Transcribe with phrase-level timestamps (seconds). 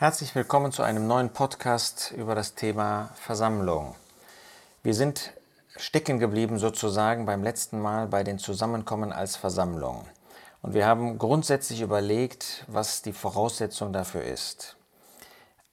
[0.00, 3.96] Herzlich willkommen zu einem neuen Podcast über das Thema Versammlung.
[4.84, 5.32] Wir sind
[5.76, 10.04] stecken geblieben sozusagen beim letzten Mal bei den Zusammenkommen als Versammlung.
[10.62, 14.76] Und wir haben grundsätzlich überlegt, was die Voraussetzung dafür ist.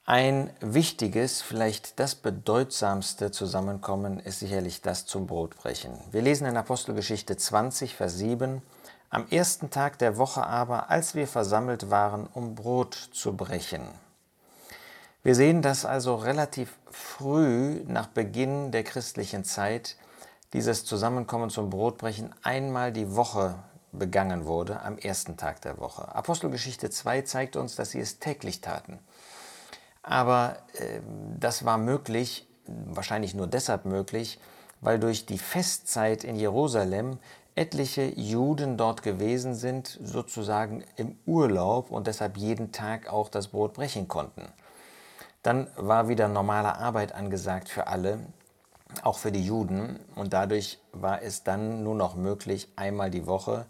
[0.06, 6.00] Ein wichtiges, vielleicht das bedeutsamste Zusammenkommen ist sicherlich das zum Brotbrechen.
[6.10, 8.64] Wir lesen in Apostelgeschichte 20, Vers 7,
[9.12, 13.88] Am ersten Tag der Woche aber, als wir versammelt waren, um Brot zu brechen.
[15.26, 19.96] Wir sehen, dass also relativ früh nach Beginn der christlichen Zeit
[20.54, 23.56] dieses Zusammenkommen zum Brotbrechen einmal die Woche
[23.92, 26.14] begangen wurde, am ersten Tag der Woche.
[26.14, 29.00] Apostelgeschichte 2 zeigt uns, dass sie es täglich taten.
[30.04, 31.00] Aber äh,
[31.40, 34.40] das war möglich, wahrscheinlich nur deshalb möglich,
[34.82, 37.18] weil durch die Festzeit in Jerusalem
[37.56, 43.74] etliche Juden dort gewesen sind, sozusagen im Urlaub und deshalb jeden Tag auch das Brot
[43.74, 44.44] brechen konnten.
[45.46, 48.18] Dann war wieder normale Arbeit angesagt für alle,
[49.04, 53.68] auch für die Juden, und dadurch war es dann nur noch möglich, einmal die Woche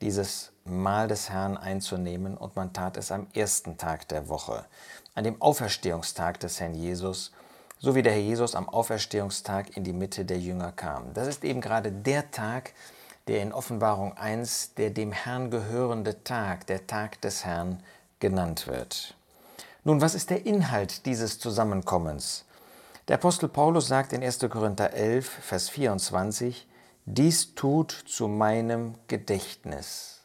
[0.00, 4.64] dieses Mahl des Herrn einzunehmen, und man tat es am ersten Tag der Woche
[5.14, 7.32] an dem Auferstehungstag des Herrn Jesus,
[7.78, 11.12] so wie der Herr Jesus am Auferstehungstag in die Mitte der Jünger kam.
[11.12, 12.72] Das ist eben gerade der Tag,
[13.26, 17.82] der in Offenbarung 1 der dem Herrn gehörende Tag, der Tag des Herrn
[18.18, 19.14] genannt wird.
[19.88, 22.44] Nun, was ist der Inhalt dieses Zusammenkommens?
[23.08, 24.40] Der Apostel Paulus sagt in 1.
[24.50, 26.68] Korinther 11, Vers 24,
[27.06, 30.20] dies tut zu meinem Gedächtnis.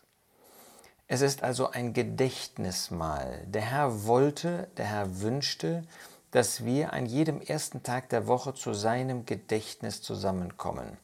[1.08, 3.46] Es ist also ein Gedächtnismahl.
[3.48, 5.84] Der Herr wollte, der Herr wünschte,
[6.32, 10.98] dass wir an jedem ersten Tag der Woche zu seinem Gedächtnis zusammenkommen.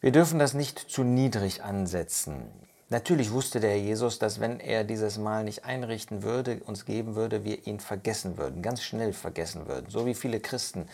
[0.00, 2.48] Wir dürfen das nicht zu niedrig ansetzen.
[2.94, 7.42] Natürlich wusste der Jesus, dass wenn er dieses Mal nicht einrichten würde, uns geben würde,
[7.42, 9.86] wir ihn vergessen würden, ganz schnell vergessen würden.
[9.88, 10.86] So wie viele Christen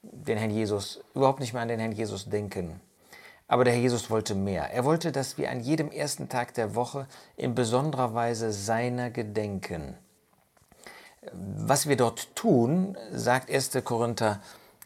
[0.00, 2.80] den Herrn Jesus überhaupt nicht mehr an den Herrn Jesus denken.
[3.46, 4.70] Aber der Herr Jesus wollte mehr.
[4.72, 9.98] Er wollte, dass wir an jedem ersten Tag der Woche in besonderer Weise seiner gedenken.
[11.30, 13.72] Was wir dort tun, sagt 1.
[13.84, 14.40] Korinther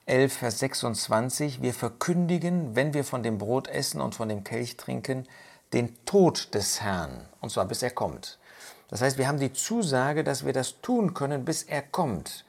[0.07, 4.77] 11, Vers 26, wir verkündigen, wenn wir von dem Brot essen und von dem Kelch
[4.77, 5.25] trinken,
[5.73, 8.39] den Tod des Herrn, und zwar bis er kommt.
[8.89, 12.45] Das heißt, wir haben die Zusage, dass wir das tun können, bis er kommt.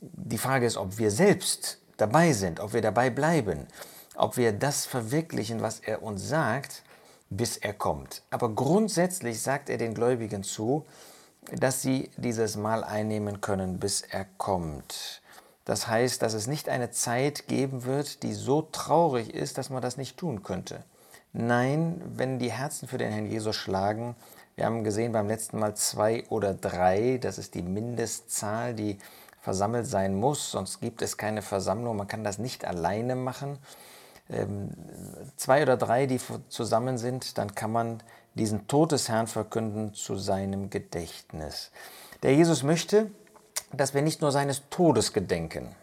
[0.00, 3.66] Die Frage ist, ob wir selbst dabei sind, ob wir dabei bleiben
[4.20, 6.82] ob wir das verwirklichen, was er uns sagt,
[7.30, 8.22] bis er kommt.
[8.30, 10.84] Aber grundsätzlich sagt er den Gläubigen zu,
[11.52, 15.22] dass sie dieses Mal einnehmen können, bis er kommt.
[15.64, 19.82] Das heißt, dass es nicht eine Zeit geben wird, die so traurig ist, dass man
[19.82, 20.84] das nicht tun könnte.
[21.32, 24.16] Nein, wenn die Herzen für den Herrn Jesus schlagen,
[24.56, 28.98] wir haben gesehen beim letzten Mal zwei oder drei, das ist die Mindestzahl, die
[29.40, 33.58] versammelt sein muss, sonst gibt es keine Versammlung, man kann das nicht alleine machen
[34.32, 34.70] ähm,
[35.36, 38.02] zwei oder drei, die zusammen sind, dann kann man
[38.34, 41.70] diesen Tod des Herrn verkünden zu seinem Gedächtnis.
[42.22, 43.10] Der Jesus möchte,
[43.72, 45.74] dass wir nicht nur seines Todes gedenken,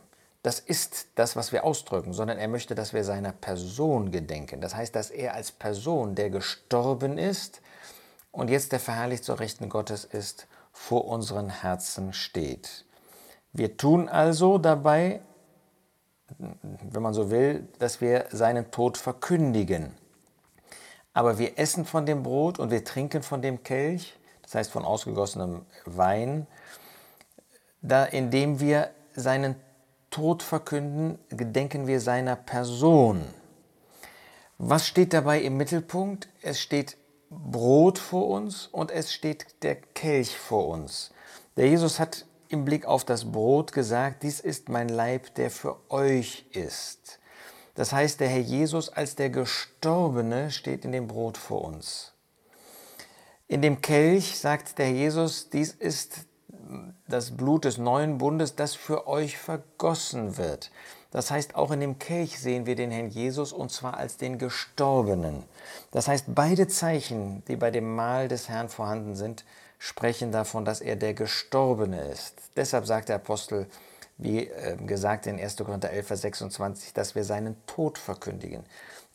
[0.48, 4.62] das ist das, was wir ausdrücken, sondern er möchte, dass wir seiner Person gedenken.
[4.62, 7.62] Das heißt, dass er als Person, der gestorben ist
[8.32, 12.86] und jetzt der verherrlicht zur Rechten Gottes ist, vor unseren Herzen steht.
[13.52, 15.22] Wir tun also dabei
[16.38, 19.94] wenn man so will, dass wir seinen Tod verkündigen.
[21.14, 24.86] Aber wir essen von dem Brot und wir trinken von dem Kelch, das heißt von
[24.86, 26.48] ausgegossenem Wein,
[27.82, 29.56] da indem wir seinen
[30.18, 33.24] Tod verkünden, gedenken wir seiner Person.
[34.58, 36.28] Was steht dabei im Mittelpunkt?
[36.42, 36.98] Es steht
[37.30, 41.12] Brot vor uns und es steht der Kelch vor uns.
[41.56, 45.78] Der Jesus hat im Blick auf das Brot gesagt, dies ist mein Leib, der für
[45.92, 47.20] euch ist.
[47.76, 52.14] Das heißt, der Herr Jesus als der Gestorbene steht in dem Brot vor uns.
[53.48, 56.26] In dem Kelch sagt der Jesus, dies ist
[57.08, 60.72] das Blut des neuen Bundes, das für euch vergossen wird.
[61.12, 64.38] Das heißt, auch in dem Kelch sehen wir den Herrn Jesus und zwar als den
[64.38, 65.44] Gestorbenen.
[65.92, 69.46] Das heißt, beide Zeichen, die bei dem Mahl des Herrn vorhanden sind,
[69.80, 72.36] sprechen davon, dass er der Gestorbene ist.
[72.56, 73.68] Deshalb sagt der Apostel,
[74.18, 75.58] wie ähm, gesagt in 1.
[75.58, 78.64] Korinther 11, Vers 26, dass wir seinen Tod verkündigen.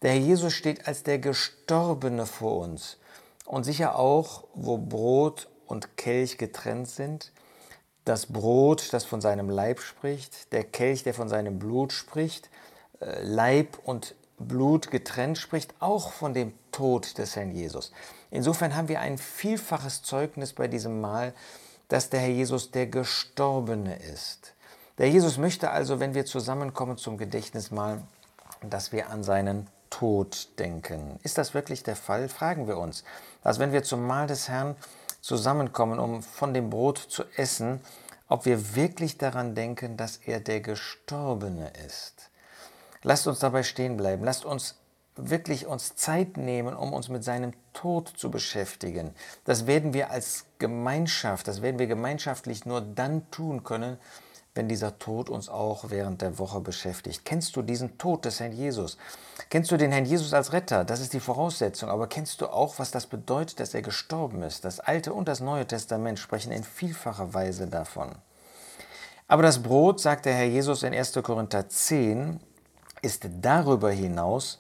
[0.01, 2.99] Der Herr Jesus steht als der Gestorbene vor uns.
[3.45, 7.33] Und sicher auch, wo Brot und Kelch getrennt sind,
[8.05, 12.51] das Brot, das von seinem Leib spricht, der Kelch, der von seinem Blut spricht,
[13.01, 17.93] äh, Leib und Blut getrennt spricht, auch von dem Tod des Herrn Jesus.
[18.31, 21.33] Insofern haben wir ein vielfaches Zeugnis bei diesem Mahl,
[21.89, 24.55] dass der Herr Jesus der Gestorbene ist.
[24.99, 28.03] Der Jesus möchte also, wenn wir zusammenkommen zum Gedächtnismahl,
[28.63, 31.19] dass wir an seinen Tod denken.
[31.23, 32.29] Ist das wirklich der Fall?
[32.29, 33.05] Fragen wir uns.
[33.43, 34.75] Also wenn wir zum Mahl des Herrn
[35.23, 37.81] zusammenkommen, um von dem Brot zu essen,
[38.29, 42.31] ob wir wirklich daran denken, dass er der Gestorbene ist.
[43.03, 44.25] Lasst uns dabei stehen bleiben.
[44.25, 44.77] Lasst uns
[45.17, 49.15] wirklich uns Zeit nehmen, um uns mit seinem Tod zu beschäftigen.
[49.45, 53.99] Das werden wir als Gemeinschaft, das werden wir gemeinschaftlich nur dann tun können,
[54.55, 57.25] wenn dieser Tod uns auch während der Woche beschäftigt.
[57.25, 58.99] Kennst du diesen Tod des Herrn Jesus?
[59.49, 60.85] Kennst du den Herrn Jesus als Retter?
[60.85, 61.89] Das ist die Voraussetzung.
[61.89, 64.65] Aber kennst du auch, was das bedeutet, dass er gestorben ist?
[64.65, 68.13] Das Alte und das Neue Testament sprechen in vielfacher Weise davon.
[69.27, 71.15] Aber das Brot, sagt der Herr Jesus in 1.
[71.23, 72.39] Korinther 10,
[73.01, 74.59] ist darüber hinaus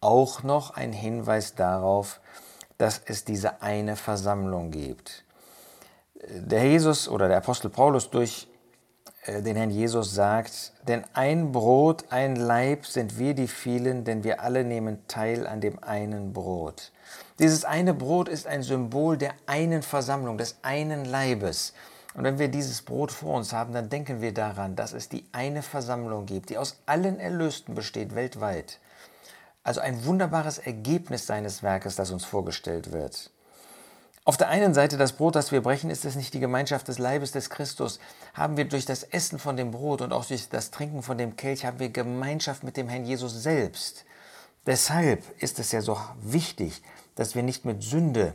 [0.00, 2.20] auch noch ein Hinweis darauf,
[2.76, 5.24] dass es diese eine Versammlung gibt.
[6.28, 8.48] Der Herr Jesus oder der Apostel Paulus durch
[9.26, 14.42] den Herrn Jesus sagt, denn ein Brot, ein Leib sind wir die vielen, denn wir
[14.42, 16.90] alle nehmen teil an dem einen Brot.
[17.38, 21.72] Dieses eine Brot ist ein Symbol der einen Versammlung, des einen Leibes.
[22.14, 25.24] Und wenn wir dieses Brot vor uns haben, dann denken wir daran, dass es die
[25.32, 28.78] eine Versammlung gibt, die aus allen Erlösten besteht weltweit.
[29.64, 33.31] Also ein wunderbares Ergebnis seines Werkes, das uns vorgestellt wird.
[34.24, 36.98] Auf der einen Seite das Brot, das wir brechen, ist es nicht die Gemeinschaft des
[36.98, 37.98] Leibes des Christus.
[38.34, 41.34] Haben wir durch das Essen von dem Brot und auch durch das Trinken von dem
[41.34, 44.04] Kelch, haben wir Gemeinschaft mit dem Herrn Jesus selbst.
[44.64, 46.82] Deshalb ist es ja so wichtig,
[47.16, 48.34] dass wir nicht mit Sünde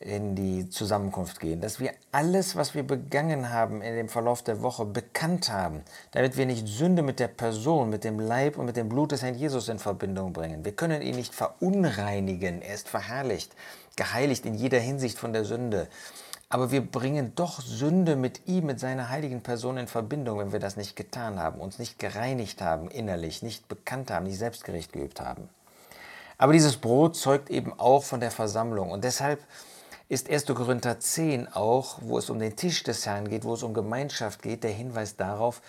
[0.00, 4.60] in die Zusammenkunft gehen, dass wir alles, was wir begangen haben in dem Verlauf der
[4.60, 8.76] Woche, bekannt haben, damit wir nicht Sünde mit der Person, mit dem Leib und mit
[8.76, 10.64] dem Blut des Herrn Jesus in Verbindung bringen.
[10.64, 13.54] Wir können ihn nicht verunreinigen, er ist verherrlicht
[13.96, 15.88] geheiligt in jeder Hinsicht von der Sünde.
[16.48, 20.60] Aber wir bringen doch Sünde mit ihm, mit seiner heiligen Person in Verbindung, wenn wir
[20.60, 25.20] das nicht getan haben, uns nicht gereinigt haben innerlich, nicht bekannt haben, nicht selbstgerecht geübt
[25.20, 25.48] haben.
[26.38, 28.90] Aber dieses Brot zeugt eben auch von der Versammlung.
[28.90, 29.40] Und deshalb
[30.08, 30.46] ist 1.
[30.46, 34.42] Korinther 10 auch, wo es um den Tisch des Herrn geht, wo es um Gemeinschaft
[34.42, 35.62] geht, der Hinweis darauf,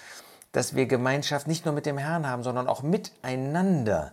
[0.51, 4.11] dass wir Gemeinschaft nicht nur mit dem Herrn haben, sondern auch miteinander.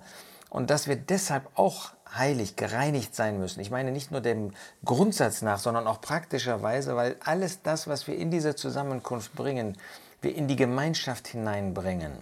[0.50, 3.60] Und dass wir deshalb auch heilig, gereinigt sein müssen.
[3.60, 4.52] Ich meine nicht nur dem
[4.84, 9.76] Grundsatz nach, sondern auch praktischerweise, weil alles das, was wir in diese Zusammenkunft bringen,
[10.20, 12.12] wir in die Gemeinschaft hineinbringen,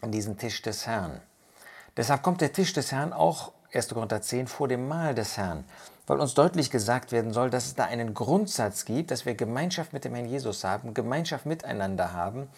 [0.00, 1.20] an diesen Tisch des Herrn.
[1.96, 3.88] Deshalb kommt der Tisch des Herrn auch 1.
[3.88, 5.64] Korinther 10 vor dem Mahl des Herrn,
[6.10, 9.92] weil uns deutlich gesagt werden soll, dass es da einen Grundsatz gibt, dass wir Gemeinschaft
[9.92, 12.48] mit dem Herrn Jesus haben, Gemeinschaft miteinander haben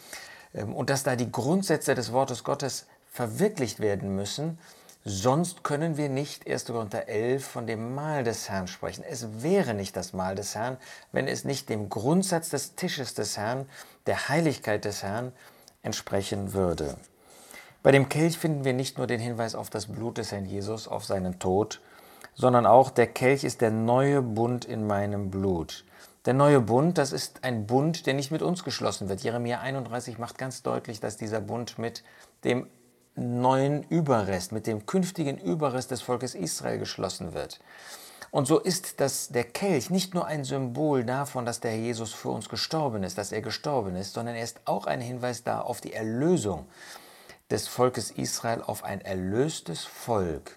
[0.54, 4.58] ähm, und dass da die Grundsätze des Wortes Gottes verwirklicht werden müssen,
[5.04, 6.66] Sonst können wir nicht 1.
[6.66, 9.02] Korinther 11 von dem Mahl des Herrn sprechen.
[9.02, 10.76] Es wäre nicht das Mahl des Herrn,
[11.10, 13.68] wenn es nicht dem Grundsatz des Tisches des Herrn,
[14.06, 15.32] der Heiligkeit des Herrn
[15.82, 16.96] entsprechen würde.
[17.82, 20.86] Bei dem Kelch finden wir nicht nur den Hinweis auf das Blut des Herrn Jesus,
[20.86, 21.80] auf seinen Tod,
[22.34, 25.84] sondern auch der Kelch ist der neue Bund in meinem Blut.
[26.24, 29.22] Der neue Bund, das ist ein Bund, der nicht mit uns geschlossen wird.
[29.22, 32.04] Jeremia 31 macht ganz deutlich, dass dieser Bund mit
[32.44, 32.68] dem
[33.16, 37.60] neuen Überrest, mit dem künftigen Überrest des Volkes Israel geschlossen wird.
[38.30, 42.30] Und so ist das, der Kelch nicht nur ein Symbol davon, dass der Jesus für
[42.30, 45.82] uns gestorben ist, dass er gestorben ist, sondern er ist auch ein Hinweis da auf
[45.82, 46.66] die Erlösung
[47.50, 50.56] des Volkes Israel, auf ein erlöstes Volk,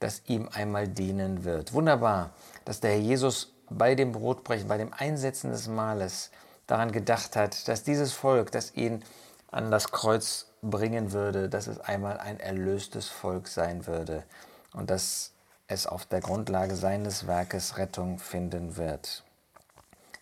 [0.00, 1.72] das ihm einmal dienen wird.
[1.72, 2.30] Wunderbar,
[2.64, 6.30] dass der Herr Jesus bei dem Brotbrechen, bei dem Einsetzen des Mahles
[6.66, 9.04] daran gedacht hat, dass dieses Volk, das ihn
[9.50, 14.24] an das Kreuz bringen würde, dass es einmal ein erlöstes Volk sein würde
[14.72, 15.32] und dass
[15.68, 19.24] es auf der Grundlage seines Werkes Rettung finden wird.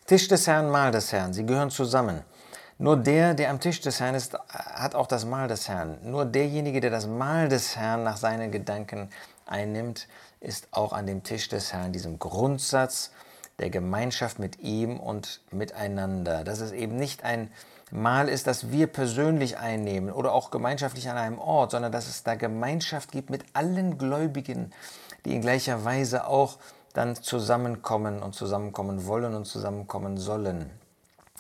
[0.07, 2.23] Tisch des Herrn, Mahl des Herrn, sie gehören zusammen.
[2.79, 5.99] Nur der, der am Tisch des Herrn ist, hat auch das Mahl des Herrn.
[6.03, 9.11] Nur derjenige, der das Mahl des Herrn nach seinen Gedanken
[9.51, 10.09] einnimmt,
[10.41, 13.11] ist auch an dem Tisch des Herrn, diesem Grundsatz
[13.59, 16.45] der Gemeinschaft mit ihm und miteinander.
[16.45, 17.51] Das ist eben nicht ein
[17.91, 22.23] Mal ist, dass wir persönlich einnehmen oder auch gemeinschaftlich an einem Ort, sondern dass es
[22.23, 24.73] da Gemeinschaft gibt mit allen Gläubigen,
[25.25, 26.59] die in gleicher Weise auch
[26.93, 30.71] dann zusammenkommen und zusammenkommen wollen und zusammenkommen sollen.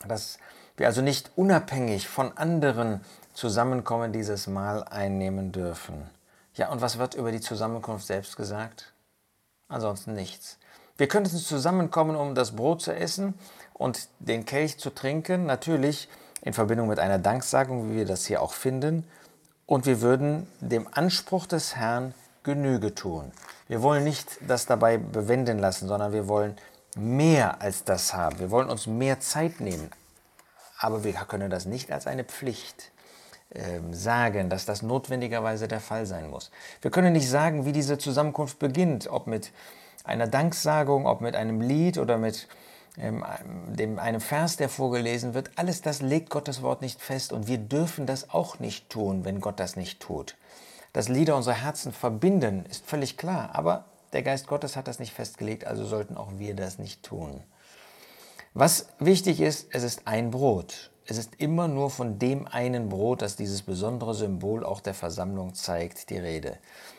[0.06, 0.38] Dass
[0.78, 3.02] wir also nicht unabhängig von anderen
[3.34, 6.08] Zusammenkommen dieses Mal einnehmen dürfen.
[6.58, 8.92] Ja, und was wird über die Zusammenkunft selbst gesagt?
[9.68, 10.58] Ansonsten nichts.
[10.96, 13.34] Wir könnten zusammenkommen, um das Brot zu essen
[13.74, 15.46] und den Kelch zu trinken.
[15.46, 16.08] Natürlich
[16.42, 19.08] in Verbindung mit einer Danksagung, wie wir das hier auch finden.
[19.66, 22.12] Und wir würden dem Anspruch des Herrn
[22.42, 23.30] Genüge tun.
[23.68, 26.56] Wir wollen nicht das dabei bewenden lassen, sondern wir wollen
[26.96, 28.40] mehr als das haben.
[28.40, 29.92] Wir wollen uns mehr Zeit nehmen.
[30.76, 32.90] Aber wir können das nicht als eine Pflicht
[33.92, 36.50] sagen, dass das notwendigerweise der Fall sein muss.
[36.82, 39.52] Wir können nicht sagen, wie diese Zusammenkunft beginnt, ob mit
[40.04, 42.46] einer Danksagung, ob mit einem Lied oder mit
[42.98, 43.24] ähm,
[43.68, 45.50] dem, einem Vers, der vorgelesen wird.
[45.56, 49.40] Alles das legt Gottes Wort nicht fest und wir dürfen das auch nicht tun, wenn
[49.40, 50.36] Gott das nicht tut.
[50.92, 55.12] Dass Lieder unsere Herzen verbinden, ist völlig klar, aber der Geist Gottes hat das nicht
[55.12, 57.42] festgelegt, also sollten auch wir das nicht tun.
[58.60, 60.90] Was wichtig ist, es ist ein Brot.
[61.06, 65.54] Es ist immer nur von dem einen Brot, das dieses besondere Symbol auch der Versammlung
[65.54, 66.58] zeigt, die Rede.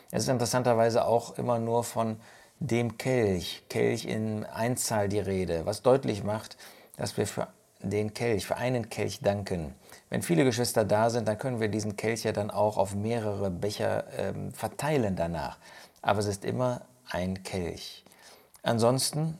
[0.10, 2.16] Es ist interessanterweise auch immer nur von
[2.62, 6.56] dem Kelch, Kelch in Einzahl die Rede, was deutlich macht,
[6.96, 7.50] dass wir für
[7.82, 9.76] den Kelch, für einen Kelch danken.
[10.10, 13.52] Wenn viele Geschwister da sind, dann können wir diesen Kelch ja dann auch auf mehrere
[13.52, 15.58] Becher ähm, verteilen danach.
[16.02, 18.06] Aber es ist immer ein Kelch.
[18.64, 19.38] Ansonsten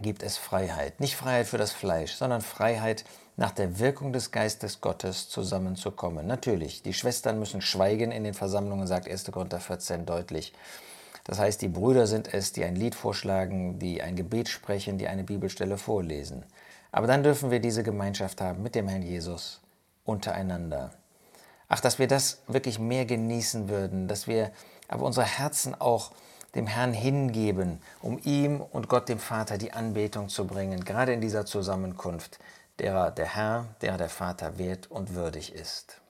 [0.00, 1.00] gibt es Freiheit.
[1.00, 3.04] Nicht Freiheit für das Fleisch, sondern Freiheit
[3.36, 6.26] nach der Wirkung des Geistes Gottes zusammenzukommen.
[6.26, 9.30] Natürlich, die Schwestern müssen schweigen in den Versammlungen, sagt 1.
[9.30, 10.52] Korinther 14 deutlich.
[11.24, 15.08] Das heißt, die Brüder sind es, die ein Lied vorschlagen, die ein Gebet sprechen, die
[15.08, 16.44] eine Bibelstelle vorlesen.
[16.90, 19.60] Aber dann dürfen wir diese Gemeinschaft haben mit dem Herrn Jesus
[20.04, 20.90] untereinander.
[21.68, 24.50] Ach, dass wir das wirklich mehr genießen würden, dass wir
[24.88, 26.12] aber unsere Herzen auch
[26.54, 31.20] dem Herrn hingeben, um ihm und Gott dem Vater die Anbetung zu bringen, gerade in
[31.20, 32.38] dieser Zusammenkunft,
[32.78, 36.00] derer der Herr, derer der Vater wert und würdig ist.